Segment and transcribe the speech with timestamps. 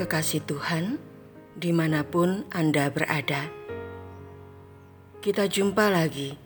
[0.00, 0.96] kekasih Tuhan,
[1.52, 3.52] di mana pun Anda berada,
[5.20, 6.40] kita jumpa lagi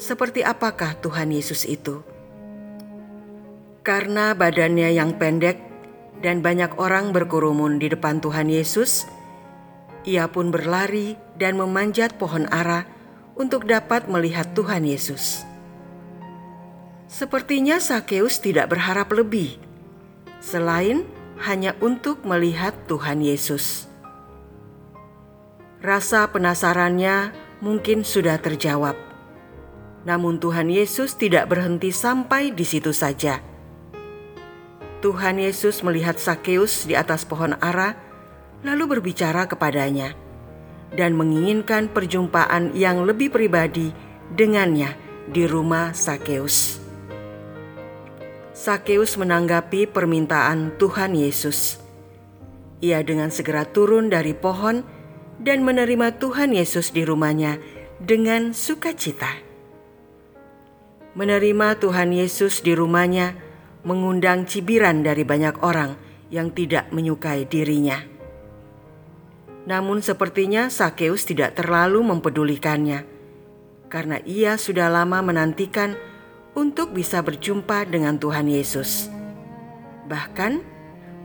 [0.00, 2.02] seperti apakah Tuhan Yesus itu.
[3.84, 5.60] Karena badannya yang pendek
[6.20, 9.08] dan banyak orang berkerumun di depan Tuhan Yesus,
[10.08, 12.88] ia pun berlari dan memanjat pohon ara
[13.36, 15.44] untuk dapat melihat Tuhan Yesus.
[17.10, 19.58] Sepertinya Sakeus tidak berharap lebih
[20.40, 21.04] selain
[21.42, 23.89] hanya untuk melihat Tuhan Yesus.
[25.80, 27.32] Rasa penasarannya
[27.64, 28.96] mungkin sudah terjawab.
[30.04, 33.40] Namun Tuhan Yesus tidak berhenti sampai di situ saja.
[35.00, 37.96] Tuhan Yesus melihat Sakeus di atas pohon ara,
[38.60, 40.12] lalu berbicara kepadanya
[40.92, 43.96] dan menginginkan perjumpaan yang lebih pribadi
[44.36, 44.92] dengannya
[45.32, 46.76] di rumah Sakeus.
[48.52, 51.80] Sakeus menanggapi permintaan Tuhan Yesus.
[52.84, 54.99] Ia dengan segera turun dari pohon
[55.40, 57.56] dan menerima Tuhan Yesus di rumahnya
[57.96, 59.40] dengan sukacita.
[61.16, 63.34] Menerima Tuhan Yesus di rumahnya
[63.82, 65.96] mengundang cibiran dari banyak orang
[66.28, 67.98] yang tidak menyukai dirinya.
[69.66, 73.04] Namun sepertinya Sakeus tidak terlalu mempedulikannya
[73.90, 75.98] karena ia sudah lama menantikan
[76.54, 79.10] untuk bisa berjumpa dengan Tuhan Yesus.
[80.06, 80.52] Bahkan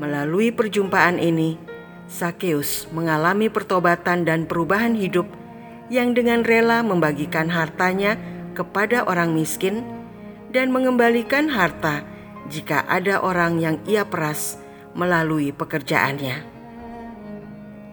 [0.00, 1.60] melalui perjumpaan ini,
[2.04, 5.24] Sakeus mengalami pertobatan dan perubahan hidup
[5.88, 8.20] yang dengan rela membagikan hartanya
[8.52, 9.84] kepada orang miskin
[10.52, 12.06] dan mengembalikan harta
[12.48, 14.60] jika ada orang yang ia peras
[14.94, 16.44] melalui pekerjaannya.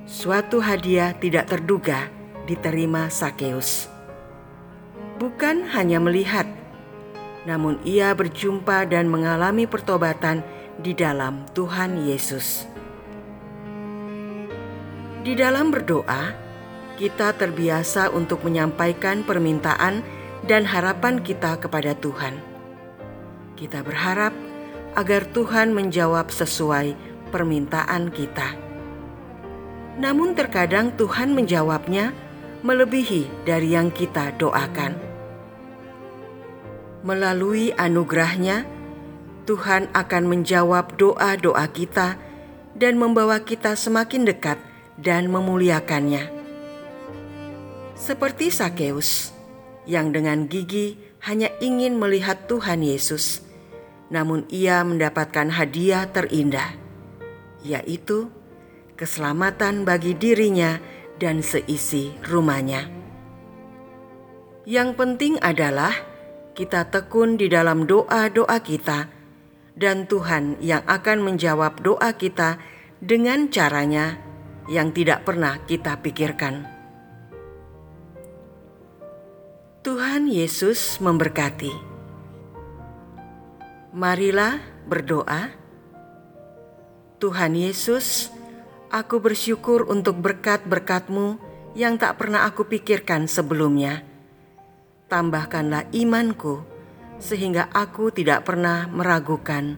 [0.06, 2.12] Suatu hadiah tidak terduga
[2.46, 3.88] diterima Sakeus.
[5.18, 6.50] Bukan hanya melihat,
[7.48, 10.44] namun ia berjumpa dan mengalami pertobatan
[10.82, 12.66] di dalam Tuhan Yesus.
[15.22, 16.34] Di dalam berdoa,
[16.98, 20.02] kita terbiasa untuk menyampaikan permintaan
[20.50, 22.42] dan harapan kita kepada Tuhan.
[23.54, 24.34] Kita berharap
[24.98, 26.98] agar Tuhan menjawab sesuai
[27.30, 28.58] permintaan kita.
[30.02, 32.18] Namun, terkadang Tuhan menjawabnya
[32.66, 34.98] melebihi dari yang kita doakan.
[37.06, 38.66] Melalui anugerahnya,
[39.46, 42.18] Tuhan akan menjawab doa-doa kita
[42.74, 46.28] dan membawa kita semakin dekat dan memuliakannya.
[47.96, 49.30] Seperti Sakeus
[49.86, 53.46] yang dengan gigi hanya ingin melihat Tuhan Yesus,
[54.10, 56.74] namun ia mendapatkan hadiah terindah,
[57.62, 58.34] yaitu
[58.98, 60.82] keselamatan bagi dirinya
[61.22, 62.90] dan seisi rumahnya.
[64.66, 65.94] Yang penting adalah
[66.58, 69.10] kita tekun di dalam doa-doa kita,
[69.78, 72.58] dan Tuhan yang akan menjawab doa kita
[73.02, 74.31] dengan caranya
[74.70, 76.68] yang tidak pernah kita pikirkan.
[79.82, 81.74] Tuhan Yesus memberkati.
[83.98, 85.50] Marilah berdoa.
[87.18, 88.30] Tuhan Yesus,
[88.94, 91.42] aku bersyukur untuk berkat-berkat-Mu
[91.74, 94.06] yang tak pernah aku pikirkan sebelumnya.
[95.10, 96.62] Tambahkanlah imanku
[97.18, 99.78] sehingga aku tidak pernah meragukan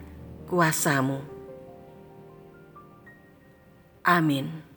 [0.51, 1.19] kuasamu.
[4.03, 4.72] Amin.